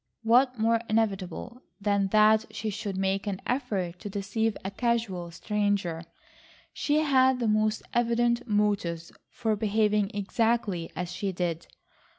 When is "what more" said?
0.23-0.81